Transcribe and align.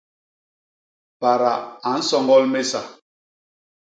Pada 1.21 1.51
a 1.89 1.91
nsoñgol 1.99 2.43
mésa. 2.53 2.81